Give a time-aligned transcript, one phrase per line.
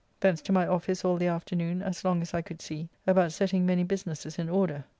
[0.19, 3.67] Thence to my office all the afternoon as long as I could see, about setting
[3.67, 4.83] many businesses in order.